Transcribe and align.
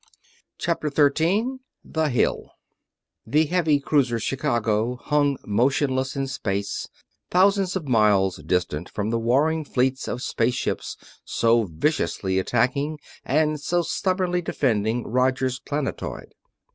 CHAPTER 0.57 0.89
13 0.89 1.59
THE 1.85 2.09
HILL 2.09 2.49
The 3.27 3.45
heavy 3.45 3.79
cruiser 3.79 4.17
Chicago 4.17 4.95
hung 4.95 5.37
motionless 5.45 6.15
in 6.15 6.25
space, 6.25 6.89
thousands 7.29 7.75
of 7.75 7.87
miles 7.87 8.37
distant 8.37 8.89
from 8.89 9.11
the 9.11 9.19
warring 9.19 9.63
fleets 9.63 10.07
of 10.07 10.23
space 10.23 10.55
ships 10.55 10.97
so 11.23 11.65
viciously 11.65 12.39
attacking 12.39 12.97
and 13.23 13.59
so 13.59 13.83
stubbornly 13.83 14.41
defending 14.41 15.03
Roger's 15.05 15.59
planetoid. 15.59 16.33